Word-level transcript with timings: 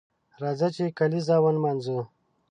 راځه 0.41 0.67
چې 0.75 0.95
کالیزه 0.97 1.35
ونمانځو 1.43 1.99